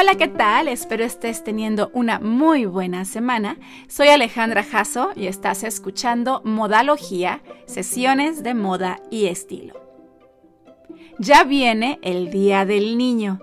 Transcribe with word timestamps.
Hola, 0.00 0.14
¿qué 0.14 0.28
tal? 0.28 0.68
Espero 0.68 1.02
estés 1.04 1.42
teniendo 1.42 1.90
una 1.92 2.20
muy 2.20 2.66
buena 2.66 3.04
semana. 3.04 3.56
Soy 3.88 4.06
Alejandra 4.06 4.62
Jasso 4.62 5.10
y 5.16 5.26
estás 5.26 5.64
escuchando 5.64 6.40
Modalogía, 6.44 7.42
sesiones 7.66 8.44
de 8.44 8.54
moda 8.54 9.00
y 9.10 9.26
estilo. 9.26 9.74
Ya 11.18 11.42
viene 11.42 11.98
el 12.02 12.30
Día 12.30 12.64
del 12.64 12.96
Niño. 12.96 13.40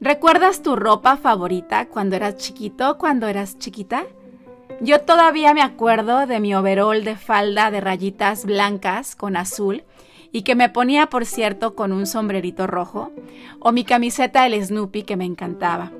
¿Recuerdas 0.00 0.62
tu 0.62 0.74
ropa 0.74 1.18
favorita 1.18 1.90
cuando 1.90 2.16
eras 2.16 2.38
chiquito, 2.38 2.96
cuando 2.96 3.26
eras 3.26 3.58
chiquita? 3.58 4.06
Yo 4.80 5.02
todavía 5.02 5.52
me 5.52 5.60
acuerdo 5.60 6.26
de 6.26 6.40
mi 6.40 6.54
overol 6.54 7.04
de 7.04 7.16
falda 7.16 7.70
de 7.70 7.82
rayitas 7.82 8.46
blancas 8.46 9.16
con 9.16 9.36
azul 9.36 9.84
y 10.32 10.42
que 10.42 10.54
me 10.54 10.68
ponía, 10.68 11.06
por 11.06 11.26
cierto, 11.26 11.74
con 11.74 11.92
un 11.92 12.06
sombrerito 12.06 12.66
rojo, 12.66 13.12
o 13.58 13.72
mi 13.72 13.84
camiseta 13.84 14.44
del 14.44 14.62
Snoopy 14.64 15.02
que 15.02 15.16
me 15.16 15.24
encantaba. 15.24 15.92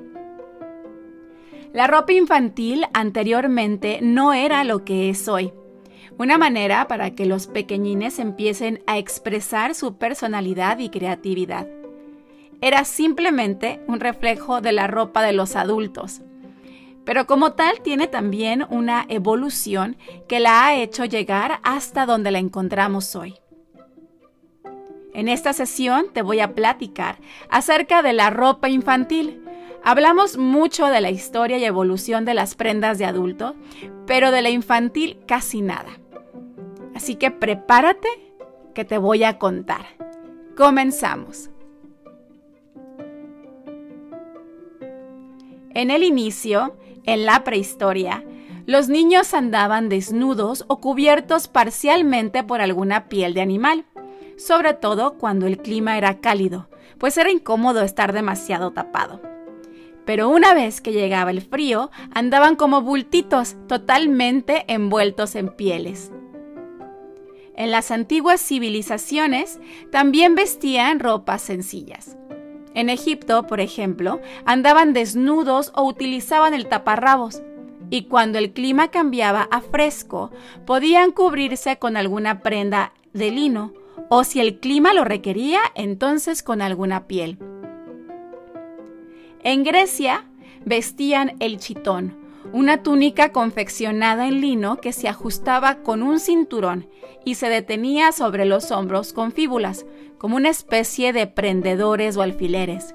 La 1.73 1.87
ropa 1.87 2.11
infantil 2.11 2.85
anteriormente 2.93 3.99
no 4.01 4.33
era 4.33 4.63
lo 4.63 4.83
que 4.83 5.09
es 5.09 5.27
hoy. 5.27 5.53
Una 6.17 6.37
manera 6.37 6.87
para 6.87 7.11
que 7.11 7.25
los 7.25 7.47
pequeñines 7.47 8.19
empiecen 8.19 8.83
a 8.87 8.97
expresar 8.97 9.73
su 9.73 9.97
personalidad 9.97 10.79
y 10.79 10.89
creatividad. 10.89 11.67
Era 12.59 12.83
simplemente 12.83 13.81
un 13.87 14.01
reflejo 14.01 14.59
de 14.59 14.73
la 14.73 14.87
ropa 14.87 15.23
de 15.23 15.31
los 15.31 15.55
adultos. 15.55 16.21
Pero 17.05 17.25
como 17.25 17.53
tal 17.53 17.81
tiene 17.81 18.07
también 18.07 18.65
una 18.69 19.05
evolución 19.07 19.97
que 20.27 20.39
la 20.39 20.65
ha 20.65 20.75
hecho 20.75 21.05
llegar 21.05 21.59
hasta 21.63 22.05
donde 22.05 22.31
la 22.31 22.39
encontramos 22.39 23.15
hoy. 23.15 23.35
En 25.13 25.27
esta 25.27 25.53
sesión 25.53 26.05
te 26.13 26.21
voy 26.21 26.39
a 26.39 26.55
platicar 26.55 27.17
acerca 27.49 28.01
de 28.01 28.13
la 28.13 28.29
ropa 28.29 28.69
infantil. 28.69 29.43
Hablamos 29.83 30.37
mucho 30.37 30.87
de 30.87 31.01
la 31.01 31.09
historia 31.09 31.57
y 31.57 31.65
evolución 31.65 32.23
de 32.23 32.33
las 32.33 32.55
prendas 32.55 32.97
de 32.97 33.05
adulto, 33.05 33.55
pero 34.05 34.31
de 34.31 34.41
la 34.41 34.49
infantil 34.49 35.19
casi 35.27 35.61
nada. 35.61 35.99
Así 36.95 37.15
que 37.15 37.31
prepárate 37.31 38.07
que 38.73 38.85
te 38.85 38.97
voy 38.97 39.23
a 39.23 39.37
contar. 39.37 39.85
Comenzamos. 40.55 41.49
En 45.73 45.89
el 45.89 46.03
inicio, 46.03 46.77
en 47.05 47.25
la 47.25 47.43
prehistoria, 47.43 48.23
los 48.65 48.87
niños 48.87 49.33
andaban 49.33 49.89
desnudos 49.89 50.65
o 50.67 50.79
cubiertos 50.79 51.47
parcialmente 51.47 52.43
por 52.43 52.61
alguna 52.61 53.09
piel 53.09 53.33
de 53.33 53.41
animal 53.41 53.85
sobre 54.37 54.73
todo 54.73 55.17
cuando 55.17 55.47
el 55.47 55.57
clima 55.57 55.97
era 55.97 56.19
cálido, 56.19 56.69
pues 56.97 57.17
era 57.17 57.31
incómodo 57.31 57.81
estar 57.81 58.13
demasiado 58.13 58.71
tapado. 58.71 59.21
Pero 60.05 60.29
una 60.29 60.53
vez 60.53 60.81
que 60.81 60.91
llegaba 60.91 61.31
el 61.31 61.41
frío, 61.41 61.91
andaban 62.13 62.55
como 62.55 62.81
bultitos 62.81 63.55
totalmente 63.67 64.65
envueltos 64.67 65.35
en 65.35 65.49
pieles. 65.49 66.11
En 67.55 67.71
las 67.71 67.91
antiguas 67.91 68.41
civilizaciones 68.41 69.59
también 69.91 70.35
vestían 70.35 70.99
ropas 70.99 71.41
sencillas. 71.41 72.17
En 72.73 72.89
Egipto, 72.89 73.45
por 73.47 73.59
ejemplo, 73.59 74.21
andaban 74.45 74.93
desnudos 74.93 75.71
o 75.75 75.83
utilizaban 75.83 76.53
el 76.53 76.67
taparrabos, 76.67 77.41
y 77.89 78.05
cuando 78.05 78.37
el 78.37 78.53
clima 78.53 78.89
cambiaba 78.89 79.47
a 79.51 79.59
fresco, 79.61 80.31
podían 80.65 81.11
cubrirse 81.11 81.77
con 81.77 81.97
alguna 81.97 82.39
prenda 82.39 82.93
de 83.13 83.31
lino 83.31 83.73
o 84.13 84.25
si 84.25 84.41
el 84.41 84.59
clima 84.59 84.93
lo 84.93 85.05
requería, 85.05 85.61
entonces 85.73 86.43
con 86.43 86.61
alguna 86.61 87.07
piel. 87.07 87.37
En 89.41 89.63
Grecia 89.63 90.25
vestían 90.65 91.37
el 91.39 91.59
chitón, 91.59 92.17
una 92.51 92.83
túnica 92.83 93.31
confeccionada 93.31 94.27
en 94.27 94.41
lino 94.41 94.81
que 94.81 94.91
se 94.91 95.07
ajustaba 95.07 95.75
con 95.75 96.03
un 96.03 96.19
cinturón 96.19 96.89
y 97.23 97.35
se 97.35 97.47
detenía 97.47 98.11
sobre 98.11 98.43
los 98.43 98.71
hombros 98.71 99.13
con 99.13 99.31
fíbulas, 99.31 99.85
como 100.17 100.35
una 100.35 100.49
especie 100.49 101.13
de 101.13 101.27
prendedores 101.27 102.17
o 102.17 102.21
alfileres. 102.21 102.93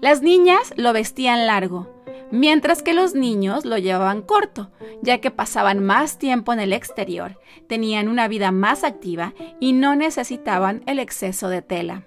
Las 0.00 0.22
niñas 0.22 0.72
lo 0.76 0.92
vestían 0.92 1.48
largo, 1.48 2.01
mientras 2.32 2.82
que 2.82 2.94
los 2.94 3.14
niños 3.14 3.64
lo 3.64 3.78
llevaban 3.78 4.22
corto, 4.22 4.72
ya 5.02 5.18
que 5.18 5.30
pasaban 5.30 5.84
más 5.84 6.18
tiempo 6.18 6.52
en 6.52 6.58
el 6.58 6.72
exterior, 6.72 7.38
tenían 7.68 8.08
una 8.08 8.26
vida 8.26 8.50
más 8.50 8.82
activa 8.82 9.34
y 9.60 9.74
no 9.74 9.94
necesitaban 9.94 10.82
el 10.86 10.98
exceso 10.98 11.48
de 11.48 11.62
tela. 11.62 12.02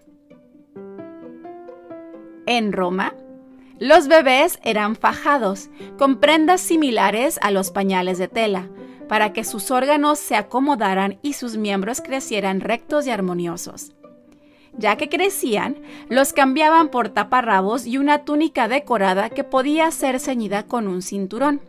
En 2.47 2.73
Roma, 2.73 3.13
los 3.79 4.07
bebés 4.07 4.59
eran 4.63 4.95
fajados, 4.95 5.69
con 5.97 6.19
prendas 6.19 6.61
similares 6.61 7.39
a 7.41 7.51
los 7.51 7.71
pañales 7.71 8.17
de 8.17 8.27
tela, 8.27 8.69
para 9.07 9.31
que 9.31 9.43
sus 9.43 9.69
órganos 9.69 10.17
se 10.17 10.35
acomodaran 10.35 11.19
y 11.21 11.33
sus 11.33 11.57
miembros 11.57 12.01
crecieran 12.01 12.61
rectos 12.61 13.05
y 13.05 13.11
armoniosos. 13.11 13.93
Ya 14.77 14.97
que 14.97 15.09
crecían, 15.09 15.77
los 16.09 16.33
cambiaban 16.33 16.89
por 16.89 17.09
taparrabos 17.09 17.85
y 17.85 17.97
una 17.97 18.25
túnica 18.25 18.67
decorada 18.67 19.29
que 19.29 19.43
podía 19.43 19.89
ser 19.91 20.19
ceñida 20.19 20.63
con 20.63 20.87
un 20.87 21.01
cinturón. 21.01 21.61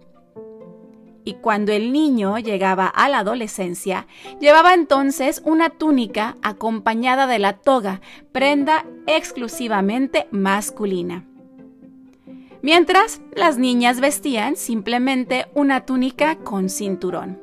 Y 1.24 1.34
cuando 1.34 1.72
el 1.72 1.92
niño 1.92 2.38
llegaba 2.38 2.86
a 2.86 3.08
la 3.08 3.18
adolescencia, 3.18 4.06
llevaba 4.40 4.74
entonces 4.74 5.42
una 5.44 5.70
túnica 5.70 6.36
acompañada 6.42 7.26
de 7.26 7.40
la 7.40 7.54
toga, 7.54 8.00
prenda 8.32 8.84
exclusivamente 9.06 10.28
masculina. 10.30 11.24
Mientras 12.62 13.20
las 13.34 13.58
niñas 13.58 14.00
vestían 14.00 14.56
simplemente 14.56 15.46
una 15.54 15.84
túnica 15.84 16.36
con 16.36 16.68
cinturón. 16.68 17.40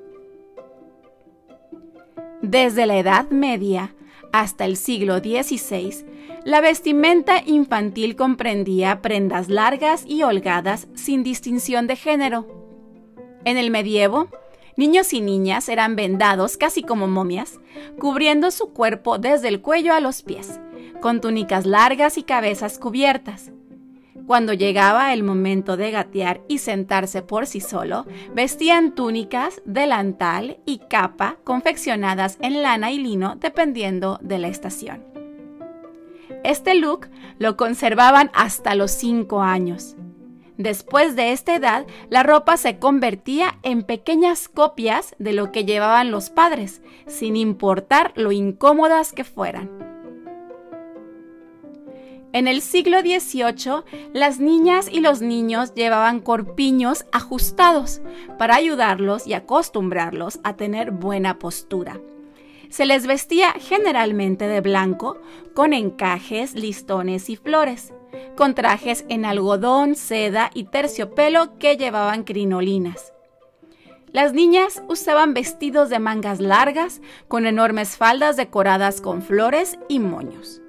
Desde 2.41 2.85
la 2.85 2.97
Edad 2.97 3.30
Media, 3.30 3.95
hasta 4.33 4.66
el 4.66 4.75
siglo 4.75 5.19
XVI, 5.19 6.05
la 6.44 6.59
vestimenta 6.59 7.41
infantil 7.45 8.17
comprendía 8.17 9.01
prendas 9.01 9.47
largas 9.47 10.03
y 10.05 10.23
holgadas 10.23 10.88
sin 10.95 11.23
distinción 11.23 11.88
de 11.88 11.95
género. 11.95 12.47
En 13.45 13.57
el 13.57 13.69
medievo, 13.69 14.27
niños 14.75 15.13
y 15.13 15.21
niñas 15.21 15.69
eran 15.69 15.95
vendados 15.95 16.57
casi 16.57 16.81
como 16.81 17.07
momias, 17.07 17.59
cubriendo 17.99 18.49
su 18.49 18.73
cuerpo 18.73 19.19
desde 19.19 19.49
el 19.49 19.61
cuello 19.61 19.94
a 19.94 19.99
los 19.99 20.23
pies, 20.23 20.59
con 21.00 21.21
túnicas 21.21 21.67
largas 21.67 22.17
y 22.17 22.23
cabezas 22.23 22.79
cubiertas. 22.79 23.51
Cuando 24.28 24.53
llegaba 24.53 25.13
el 25.13 25.24
momento 25.24 25.75
de 25.75 25.91
gatear 25.91 26.41
y 26.47 26.59
sentarse 26.59 27.24
por 27.24 27.47
sí 27.47 27.59
solo, 27.59 28.06
vestían 28.34 28.94
túnicas, 28.94 29.62
delantal 29.66 30.57
y 30.66 30.79
capa 30.90 31.38
confeccionadas 31.44 32.38
en 32.40 32.62
lana 32.62 32.91
y 32.91 33.00
lino 33.00 33.35
dependiendo 33.35 34.19
de 34.22 34.38
la 34.38 34.47
estación. 34.47 35.03
Este 36.44 36.75
look 36.75 37.09
lo 37.40 37.57
conservaban 37.57 38.29
hasta 38.34 38.75
los 38.75 38.91
5 38.91 39.41
años. 39.41 39.96
Después 40.57 41.16
de 41.16 41.31
esta 41.31 41.56
edad, 41.56 41.88
la 42.09 42.22
ropa 42.22 42.57
se 42.57 42.78
convertía 42.78 43.57
en 43.63 43.81
pequeñas 43.84 44.47
copias 44.47 45.16
de 45.18 45.34
lo 45.34 45.51
que 45.51 45.66
llevaban 45.66 46.12
los 46.12 46.30
padres, 46.30 46.81
sin 47.07 47.35
importar 47.35 48.13
lo 48.16 48.31
incómodas 48.31 49.13
que 49.13 49.24
fueran. 49.24 49.82
En 52.33 52.47
el 52.47 52.63
siglo 52.63 53.01
XVIII, 53.01 54.09
las 54.11 54.39
niñas 54.39 54.89
y 54.91 55.01
los 55.01 55.21
niños 55.21 55.75
llevaban 55.75 56.19
corpiños 56.19 57.05
ajustados 57.11 58.01
para 58.39 58.55
ayudarlos 58.55 59.27
y 59.27 59.33
acostumbrarlos 59.33 60.39
a 60.44 60.55
tener 60.55 60.89
buena 60.89 61.38
postura. 61.38 62.01
Se 62.69 62.88
les 62.88 63.05
vestía 63.05 63.51
generalmente 63.59 64.47
de 64.47 64.61
blanco, 64.61 65.21
con 65.53 65.74
encajes, 65.74 66.56
listones 66.56 67.30
y 67.30 67.35
flores, 67.35 67.94
con 68.36 68.56
trajes 68.56 69.06
en 69.09 69.25
algodón, 69.25 69.94
seda 69.94 70.50
y 70.56 70.63
terciopelo 70.63 71.59
que 71.59 71.77
llevaban 71.77 72.24
crinolinas. 72.24 73.13
Las 74.12 74.33
niñas 74.33 74.81
usaban 74.89 75.36
vestidos 75.36 75.91
de 75.91 76.00
mangas 76.00 76.39
largas, 76.39 77.00
con 77.27 77.45
enormes 77.45 77.95
faldas 77.95 78.38
decoradas 78.38 79.01
con 79.01 79.21
flores 79.21 79.77
y 79.88 80.00
moños. 80.00 80.63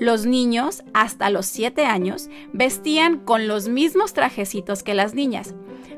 Los 0.00 0.24
niños, 0.24 0.82
hasta 0.94 1.28
los 1.28 1.44
7 1.44 1.84
años, 1.84 2.30
vestían 2.54 3.18
con 3.18 3.46
los 3.46 3.68
mismos 3.68 4.14
trajecitos 4.14 4.82
que 4.82 4.94
las 4.94 5.12
niñas, 5.12 5.54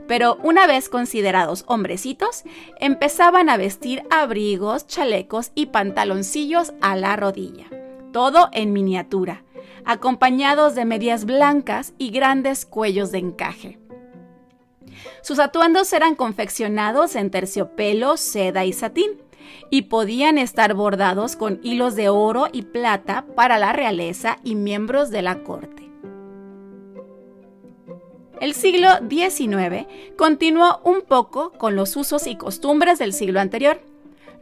pero 0.09 0.39
una 0.43 0.67
vez 0.67 0.89
considerados 0.89 1.63
hombrecitos, 1.69 2.43
empezaban 2.81 3.49
a 3.49 3.57
vestir 3.57 4.03
abrigos, 4.11 4.89
chalecos 4.89 5.53
y 5.55 5.67
pantaloncillos 5.67 6.73
a 6.81 6.97
la 6.97 7.15
rodilla, 7.15 7.67
todo 8.13 8.49
en 8.53 8.73
miniatura, 8.73 9.45
acompañados 9.85 10.75
de 10.75 10.85
medias 10.85 11.25
blancas 11.25 11.95
y 11.97 12.11
grandes 12.11 12.67
cuellos 12.67 13.13
de 13.13 13.19
encaje. 13.19 13.79
Sus 15.23 15.39
atuendos 15.39 15.93
eran 15.93 16.17
confeccionados 16.17 17.15
en 17.15 17.31
terciopelo, 17.31 18.17
seda 18.17 18.65
y 18.65 18.73
satín, 18.73 19.22
y 19.71 19.83
podían 19.83 20.39
estar 20.39 20.75
bordados 20.75 21.37
con 21.37 21.61
hilos 21.63 21.97
de 21.97 22.09
oro 22.09 22.49
y 22.53 22.63
plata 22.63 23.27
para 23.35 23.59
la 23.59 23.73
realeza 23.73 24.39
y 24.45 24.55
miembros 24.55 25.11
de 25.11 25.23
la 25.23 25.43
corte. 25.43 25.83
El 28.43 28.55
siglo 28.55 28.89
XIX 29.09 29.87
continuó 30.17 30.81
un 30.83 31.03
poco 31.03 31.53
con 31.53 31.77
los 31.77 31.95
usos 31.97 32.27
y 32.27 32.35
costumbres 32.35 32.99
del 32.99 33.13
siglo 33.13 33.39
anterior. 33.39 33.81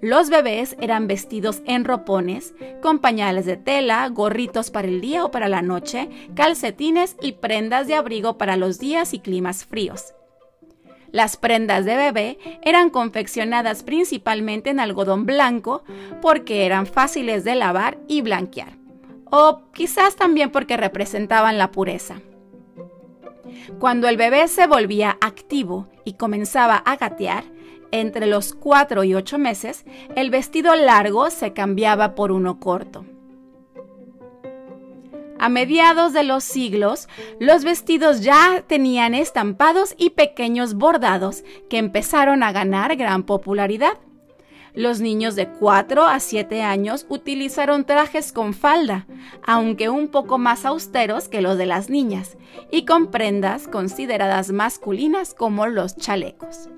Los 0.01 0.31
bebés 0.31 0.75
eran 0.81 1.07
vestidos 1.07 1.61
en 1.67 1.85
ropones, 1.85 2.55
con 2.81 3.01
pañales 3.01 3.45
de 3.45 3.59
tela, 3.59 4.09
gorritos 4.09 4.71
para 4.71 4.89
el 4.89 5.03
día 5.03 5.23
o 5.27 5.31
para 5.31 5.49
la 5.49 5.61
noche, 5.61 6.09
calcetines 6.35 7.17
y 7.21 7.33
prendas 7.33 7.87
de 7.87 7.95
abrigo 7.95 8.39
para 8.39 8.57
los 8.57 8.79
días 8.79 9.13
y 9.13 9.19
climas 9.19 9.67
fríos. 9.67 10.15
Las 11.13 11.37
prendas 11.37 11.85
de 11.85 11.97
bebé 11.97 12.39
eran 12.63 12.91
confeccionadas 12.91 13.83
principalmente 13.83 14.71
en 14.71 14.81
algodón 14.81 15.27
blanco 15.27 15.83
porque 16.23 16.67
eran 16.67 16.87
fáciles 16.87 17.45
de 17.45 17.55
lavar 17.55 17.99
y 18.09 18.23
blanquear, 18.23 18.77
o 19.31 19.63
quizás 19.73 20.17
también 20.17 20.51
porque 20.51 20.77
representaban 20.77 21.59
la 21.59 21.71
pureza. 21.73 22.21
Cuando 23.79 24.09
el 24.09 24.17
bebé 24.17 24.49
se 24.49 24.67
volvía 24.67 25.17
activo 25.21 25.89
y 26.05 26.15
comenzaba 26.15 26.77
a 26.77 26.97
gatear, 26.97 27.45
entre 27.93 28.27
los 28.27 28.55
4 28.55 29.05
y 29.05 29.15
8 29.15 29.39
meses, 29.39 29.85
el 30.15 30.31
vestido 30.31 30.75
largo 30.77 31.31
se 31.31 31.53
cambiaba 31.53 32.15
por 32.15 32.31
uno 32.31 32.61
corto. 32.61 33.05
A 35.41 35.49
mediados 35.49 36.13
de 36.13 36.23
los 36.23 36.45
siglos, 36.45 37.09
los 37.39 37.65
vestidos 37.65 38.21
ya 38.21 38.63
tenían 38.67 39.15
estampados 39.15 39.95
y 39.97 40.11
pequeños 40.11 40.75
bordados 40.75 41.45
que 41.71 41.79
empezaron 41.79 42.43
a 42.43 42.53
ganar 42.53 42.95
gran 42.97 43.23
popularidad. 43.23 43.95
Los 44.75 45.01
niños 45.01 45.37
de 45.37 45.49
4 45.49 46.05
a 46.05 46.21
7 46.21 46.61
años 46.61 47.07
utilizaron 47.09 47.87
trajes 47.87 48.33
con 48.33 48.53
falda, 48.53 49.07
aunque 49.43 49.89
un 49.89 50.09
poco 50.09 50.37
más 50.37 50.67
austeros 50.67 51.29
que 51.29 51.41
los 51.41 51.57
de 51.57 51.65
las 51.65 51.89
niñas, 51.89 52.37
y 52.71 52.85
con 52.85 53.11
prendas 53.11 53.67
consideradas 53.67 54.53
masculinas 54.53 55.33
como 55.33 55.67
los 55.67 55.97
chalecos. 55.97 56.69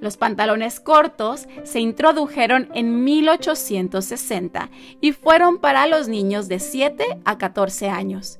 Los 0.00 0.16
pantalones 0.16 0.80
cortos 0.80 1.46
se 1.64 1.80
introdujeron 1.80 2.68
en 2.74 3.04
1860 3.04 4.70
y 5.00 5.12
fueron 5.12 5.58
para 5.58 5.86
los 5.86 6.08
niños 6.08 6.48
de 6.48 6.58
7 6.58 7.04
a 7.24 7.38
14 7.38 7.88
años, 7.88 8.38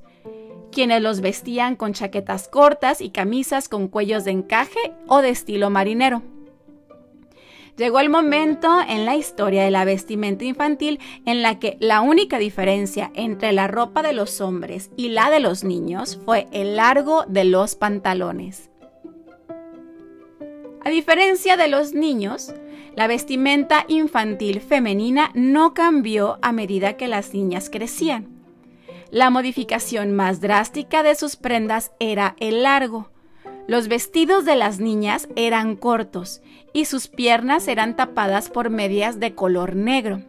quienes 0.70 1.00
los 1.02 1.20
vestían 1.20 1.76
con 1.76 1.94
chaquetas 1.94 2.48
cortas 2.48 3.00
y 3.00 3.10
camisas 3.10 3.68
con 3.68 3.88
cuellos 3.88 4.24
de 4.24 4.32
encaje 4.32 4.92
o 5.06 5.22
de 5.22 5.30
estilo 5.30 5.70
marinero. 5.70 6.22
Llegó 7.76 8.00
el 8.00 8.08
momento 8.08 8.78
en 8.88 9.04
la 9.04 9.16
historia 9.16 9.62
de 9.62 9.70
la 9.70 9.84
vestimenta 9.84 10.44
infantil 10.44 10.98
en 11.26 11.42
la 11.42 11.58
que 11.58 11.76
la 11.78 12.00
única 12.00 12.38
diferencia 12.38 13.10
entre 13.14 13.52
la 13.52 13.66
ropa 13.68 14.02
de 14.02 14.14
los 14.14 14.40
hombres 14.40 14.90
y 14.96 15.10
la 15.10 15.30
de 15.30 15.40
los 15.40 15.62
niños 15.62 16.18
fue 16.24 16.46
el 16.52 16.76
largo 16.76 17.24
de 17.28 17.44
los 17.44 17.74
pantalones. 17.74 18.70
A 20.86 20.88
diferencia 20.88 21.56
de 21.56 21.66
los 21.66 21.94
niños, 21.94 22.54
la 22.94 23.08
vestimenta 23.08 23.86
infantil 23.88 24.60
femenina 24.60 25.32
no 25.34 25.74
cambió 25.74 26.38
a 26.42 26.52
medida 26.52 26.96
que 26.96 27.08
las 27.08 27.34
niñas 27.34 27.70
crecían. 27.70 28.28
La 29.10 29.28
modificación 29.30 30.12
más 30.12 30.40
drástica 30.40 31.02
de 31.02 31.16
sus 31.16 31.34
prendas 31.34 31.90
era 31.98 32.36
el 32.38 32.62
largo, 32.62 33.10
los 33.66 33.88
vestidos 33.88 34.44
de 34.44 34.54
las 34.54 34.78
niñas 34.78 35.26
eran 35.34 35.74
cortos 35.74 36.40
y 36.72 36.84
sus 36.84 37.08
piernas 37.08 37.66
eran 37.66 37.96
tapadas 37.96 38.48
por 38.48 38.70
medias 38.70 39.18
de 39.18 39.34
color 39.34 39.74
negro. 39.74 40.22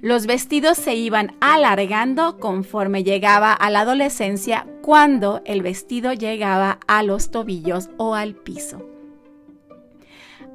Los 0.00 0.26
vestidos 0.26 0.78
se 0.78 0.96
iban 0.96 1.36
alargando 1.40 2.40
conforme 2.40 3.04
llegaba 3.04 3.52
a 3.52 3.70
la 3.70 3.82
adolescencia 3.82 4.66
cuando 4.82 5.42
el 5.44 5.62
vestido 5.62 6.12
llegaba 6.12 6.80
a 6.88 7.04
los 7.04 7.30
tobillos 7.30 7.88
o 7.98 8.16
al 8.16 8.34
piso. 8.34 8.89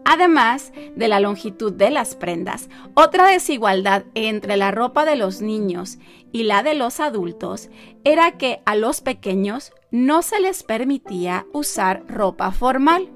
Además 0.08 0.72
de 0.96 1.08
la 1.08 1.20
longitud 1.20 1.74
de 1.74 1.90
las 1.90 2.16
prendas, 2.16 2.70
otra 2.94 3.28
desigualdad 3.28 4.04
entre 4.14 4.56
la 4.56 4.70
ropa 4.70 5.04
de 5.04 5.16
los 5.16 5.42
niños 5.42 5.98
y 6.32 6.44
la 6.44 6.62
de 6.62 6.76
los 6.76 7.00
adultos 7.00 7.70
era 8.04 8.34
que 8.34 8.62
a 8.66 8.76
los 8.76 9.02
pequeños 9.02 9.74
no 9.90 10.22
se 10.22 10.40
les 10.40 10.62
permitía 10.62 11.48
usar 11.54 12.04
ropa 12.08 12.52
formal. 12.52 13.10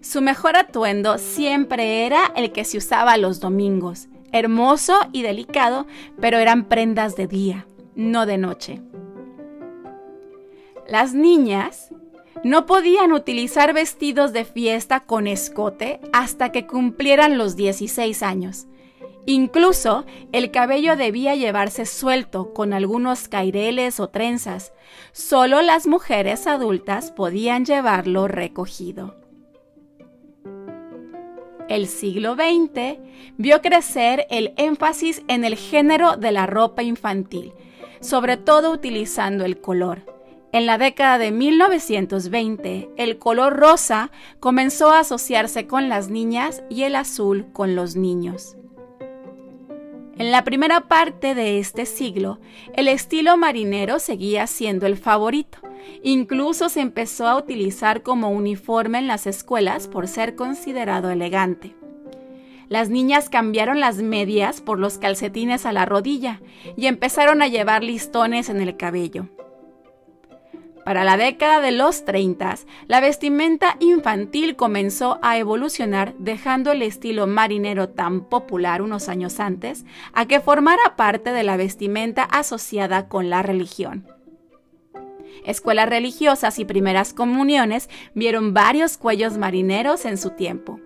Su 0.00 0.22
mejor 0.22 0.56
atuendo 0.56 1.18
siempre 1.18 2.06
era 2.06 2.32
el 2.34 2.50
que 2.50 2.64
se 2.64 2.78
usaba 2.78 3.18
los 3.18 3.38
domingos, 3.38 4.08
hermoso 4.32 4.94
y 5.12 5.20
delicado, 5.20 5.86
pero 6.18 6.38
eran 6.38 6.64
prendas 6.64 7.14
de 7.14 7.26
día, 7.26 7.66
no 7.94 8.24
de 8.24 8.38
noche. 8.38 8.80
Las 10.88 11.12
niñas 11.12 11.92
no 12.42 12.66
podían 12.66 13.12
utilizar 13.12 13.74
vestidos 13.74 14.32
de 14.32 14.44
fiesta 14.44 15.00
con 15.00 15.26
escote 15.26 16.00
hasta 16.12 16.52
que 16.52 16.66
cumplieran 16.66 17.36
los 17.36 17.56
16 17.56 18.22
años. 18.22 18.66
Incluso 19.26 20.06
el 20.32 20.50
cabello 20.50 20.96
debía 20.96 21.34
llevarse 21.34 21.84
suelto 21.84 22.54
con 22.54 22.72
algunos 22.72 23.28
caireles 23.28 24.00
o 24.00 24.08
trenzas. 24.08 24.72
Solo 25.12 25.60
las 25.62 25.86
mujeres 25.86 26.46
adultas 26.46 27.12
podían 27.12 27.64
llevarlo 27.64 28.28
recogido. 28.28 29.14
El 31.68 31.86
siglo 31.86 32.34
XX 32.34 32.98
vio 33.36 33.60
crecer 33.60 34.26
el 34.30 34.54
énfasis 34.56 35.22
en 35.28 35.44
el 35.44 35.54
género 35.54 36.16
de 36.16 36.32
la 36.32 36.46
ropa 36.46 36.82
infantil, 36.82 37.52
sobre 38.00 38.36
todo 38.36 38.72
utilizando 38.72 39.44
el 39.44 39.60
color. 39.60 40.19
En 40.52 40.66
la 40.66 40.78
década 40.78 41.18
de 41.18 41.30
1920, 41.30 42.90
el 42.96 43.18
color 43.18 43.56
rosa 43.56 44.10
comenzó 44.40 44.90
a 44.90 45.00
asociarse 45.00 45.68
con 45.68 45.88
las 45.88 46.08
niñas 46.08 46.64
y 46.68 46.82
el 46.82 46.96
azul 46.96 47.46
con 47.52 47.76
los 47.76 47.94
niños. 47.94 48.56
En 50.18 50.32
la 50.32 50.42
primera 50.42 50.88
parte 50.88 51.36
de 51.36 51.60
este 51.60 51.86
siglo, 51.86 52.40
el 52.74 52.88
estilo 52.88 53.36
marinero 53.36 54.00
seguía 54.00 54.48
siendo 54.48 54.86
el 54.86 54.96
favorito. 54.96 55.58
Incluso 56.02 56.68
se 56.68 56.80
empezó 56.80 57.28
a 57.28 57.36
utilizar 57.36 58.02
como 58.02 58.30
uniforme 58.30 58.98
en 58.98 59.06
las 59.06 59.28
escuelas 59.28 59.86
por 59.86 60.08
ser 60.08 60.34
considerado 60.34 61.10
elegante. 61.10 61.76
Las 62.68 62.90
niñas 62.90 63.30
cambiaron 63.30 63.78
las 63.78 63.98
medias 63.98 64.60
por 64.60 64.80
los 64.80 64.98
calcetines 64.98 65.64
a 65.64 65.72
la 65.72 65.86
rodilla 65.86 66.40
y 66.76 66.86
empezaron 66.86 67.40
a 67.40 67.48
llevar 67.48 67.84
listones 67.84 68.48
en 68.48 68.60
el 68.60 68.76
cabello. 68.76 69.28
Para 70.84 71.04
la 71.04 71.16
década 71.16 71.60
de 71.60 71.72
los 71.72 72.04
30, 72.04 72.56
la 72.86 73.00
vestimenta 73.00 73.76
infantil 73.80 74.56
comenzó 74.56 75.18
a 75.22 75.36
evolucionar 75.36 76.14
dejando 76.18 76.72
el 76.72 76.82
estilo 76.82 77.26
marinero 77.26 77.90
tan 77.90 78.22
popular 78.22 78.80
unos 78.80 79.08
años 79.08 79.40
antes 79.40 79.84
a 80.14 80.26
que 80.26 80.40
formara 80.40 80.96
parte 80.96 81.32
de 81.32 81.42
la 81.42 81.56
vestimenta 81.56 82.22
asociada 82.22 83.08
con 83.08 83.28
la 83.28 83.42
religión. 83.42 84.08
Escuelas 85.44 85.88
religiosas 85.88 86.58
y 86.58 86.64
primeras 86.64 87.12
comuniones 87.12 87.88
vieron 88.14 88.52
varios 88.54 88.98
cuellos 88.98 89.38
marineros 89.38 90.04
en 90.04 90.18
su 90.18 90.30
tiempo. 90.30 90.80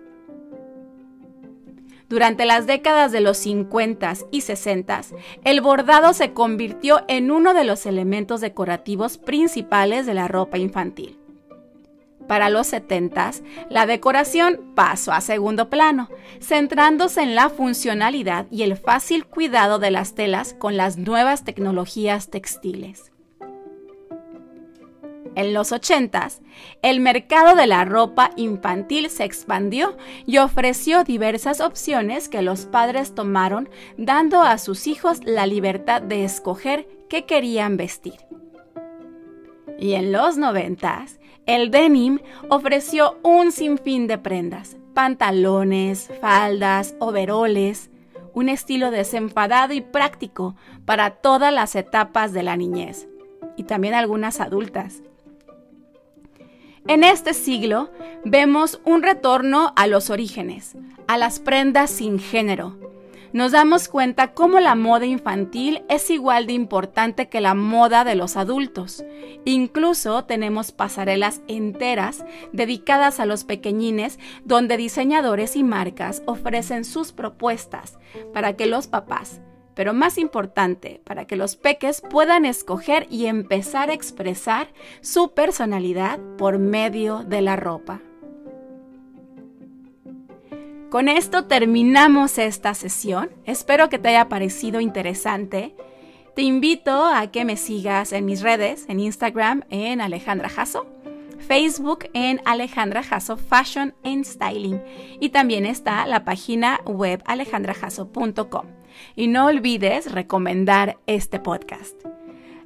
Durante 2.07 2.45
las 2.45 2.67
décadas 2.67 3.11
de 3.11 3.19
los 3.19 3.37
50 3.37 4.13
y 4.31 4.41
60, 4.41 5.01
el 5.43 5.61
bordado 5.61 6.13
se 6.13 6.33
convirtió 6.33 7.03
en 7.07 7.31
uno 7.31 7.53
de 7.53 7.63
los 7.63 7.85
elementos 7.85 8.41
decorativos 8.41 9.17
principales 9.17 10.05
de 10.05 10.13
la 10.13 10.27
ropa 10.27 10.59
infantil. 10.59 11.17
Para 12.27 12.49
los 12.49 12.67
70, 12.67 13.31
la 13.69 13.85
decoración 13.85 14.73
pasó 14.75 15.13
a 15.13 15.21
segundo 15.21 15.69
plano, 15.69 16.09
centrándose 16.39 17.21
en 17.21 17.35
la 17.35 17.49
funcionalidad 17.49 18.47
y 18.49 18.63
el 18.63 18.77
fácil 18.77 19.25
cuidado 19.25 19.79
de 19.79 19.91
las 19.91 20.15
telas 20.15 20.53
con 20.53 20.77
las 20.77 20.97
nuevas 20.97 21.43
tecnologías 21.43 22.29
textiles. 22.29 23.11
En 25.35 25.53
los 25.53 25.73
80, 25.73 26.29
el 26.81 27.01
mercado 27.01 27.55
de 27.55 27.67
la 27.67 27.83
ropa 27.83 28.31
infantil 28.37 29.09
se 29.09 29.25
expandió 29.25 29.97
y 30.25 30.37
ofreció 30.37 31.03
diversas 31.03 31.59
opciones 31.59 32.29
que 32.29 32.41
los 32.41 32.65
padres 32.65 33.13
tomaron, 33.13 33.69
dando 33.97 34.41
a 34.41 34.57
sus 34.57 34.87
hijos 34.87 35.19
la 35.25 35.45
libertad 35.45 36.01
de 36.01 36.23
escoger 36.23 36.87
qué 37.09 37.25
querían 37.25 37.75
vestir. 37.75 38.15
Y 39.77 39.93
en 39.93 40.13
los 40.13 40.37
90, 40.37 41.05
el 41.45 41.69
denim 41.69 42.19
ofreció 42.49 43.17
un 43.21 43.51
sinfín 43.51 44.07
de 44.07 44.17
prendas, 44.17 44.77
pantalones, 44.93 46.09
faldas, 46.21 46.95
overoles, 46.99 47.89
un 48.33 48.47
estilo 48.47 48.89
desenfadado 48.89 49.73
y 49.73 49.81
práctico 49.81 50.55
para 50.85 51.09
todas 51.09 51.53
las 51.53 51.75
etapas 51.75 52.31
de 52.31 52.43
la 52.43 52.55
niñez, 52.55 53.07
y 53.57 53.63
también 53.63 53.93
algunas 53.95 54.39
adultas. 54.39 55.03
En 56.87 57.03
este 57.03 57.33
siglo 57.33 57.89
vemos 58.25 58.79
un 58.85 59.01
retorno 59.01 59.73
a 59.75 59.87
los 59.87 60.11
orígenes, 60.11 60.75
a 61.07 61.17
las 61.17 61.39
prendas 61.39 61.89
sin 61.89 62.19
género. 62.19 62.77
nos 63.33 63.51
damos 63.51 63.87
cuenta 63.89 64.33
cómo 64.33 64.59
la 64.59 64.75
moda 64.75 65.07
infantil 65.07 65.81
es 65.89 66.09
igual 66.11 66.45
de 66.45 66.53
importante 66.53 67.27
que 67.27 67.41
la 67.41 67.55
moda 67.55 68.03
de 68.03 68.13
los 68.15 68.37
adultos. 68.37 69.03
Incluso 69.45 70.25
tenemos 70.25 70.71
pasarelas 70.71 71.41
enteras 71.47 72.23
dedicadas 72.53 73.19
a 73.19 73.25
los 73.25 73.43
pequeñines 73.45 74.19
donde 74.45 74.77
diseñadores 74.77 75.55
y 75.55 75.63
marcas 75.63 76.21
ofrecen 76.27 76.85
sus 76.85 77.11
propuestas 77.11 77.97
para 78.31 78.53
que 78.53 78.67
los 78.67 78.85
papás, 78.87 79.41
pero 79.75 79.93
más 79.93 80.17
importante, 80.17 81.01
para 81.03 81.25
que 81.25 81.35
los 81.35 81.55
peques 81.55 82.01
puedan 82.01 82.45
escoger 82.45 83.05
y 83.11 83.27
empezar 83.27 83.89
a 83.89 83.93
expresar 83.93 84.69
su 85.01 85.33
personalidad 85.33 86.19
por 86.37 86.57
medio 86.57 87.23
de 87.23 87.41
la 87.41 87.55
ropa. 87.55 88.01
Con 90.89 91.09
esto 91.09 91.45
terminamos 91.45 92.37
esta 92.37 92.73
sesión. 92.73 93.29
Espero 93.43 93.89
que 93.89 93.99
te 93.99 94.09
haya 94.09 94.29
parecido 94.29 94.79
interesante. 94.79 95.75
Te 96.35 96.41
invito 96.41 97.05
a 97.05 97.27
que 97.31 97.43
me 97.43 97.57
sigas 97.57 98.13
en 98.13 98.25
mis 98.25 98.41
redes, 98.41 98.85
en 98.87 98.99
Instagram 98.99 99.63
en 99.69 99.99
Alejandra 99.99 100.47
Jasso, 100.47 100.85
Facebook 101.47 102.09
en 102.13 102.39
Alejandra 102.45 103.03
Jasso 103.03 103.37
Fashion 103.37 103.93
and 104.03 104.25
Styling 104.25 104.81
y 105.19 105.29
también 105.29 105.65
está 105.65 106.05
la 106.07 106.23
página 106.23 106.79
web 106.85 107.21
alejandrajasso.com. 107.25 108.84
Y 109.15 109.27
no 109.27 109.47
olvides 109.47 110.11
recomendar 110.11 110.97
este 111.07 111.39
podcast. 111.39 111.95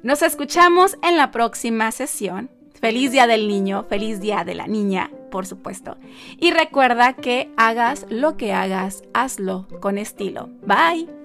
Nos 0.02 0.22
escuchamos 0.22 0.96
en 1.02 1.16
la 1.16 1.30
próxima 1.30 1.90
sesión 1.92 2.50
Feliz 2.80 3.12
Día 3.12 3.26
del 3.26 3.46
Niño, 3.46 3.84
feliz 3.84 4.20
Día 4.20 4.42
de 4.42 4.54
la 4.54 4.66
Niña, 4.66 5.10
por 5.30 5.46
supuesto. 5.46 5.98
Y 6.38 6.50
recuerda 6.50 7.12
que 7.12 7.50
hagas 7.58 8.06
lo 8.08 8.38
que 8.38 8.54
hagas, 8.54 9.02
hazlo 9.12 9.68
con 9.80 9.98
estilo. 9.98 10.48
Bye. 10.62 11.19